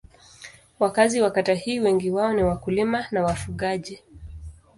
Wakazi 0.79 1.21
wa 1.21 1.31
kata 1.31 1.53
hii 1.53 1.79
wengi 1.79 2.11
wao 2.11 2.33
ni 2.33 2.43
wakulima 2.43 3.05
na 3.11 3.23
wafugaji. 3.23 4.01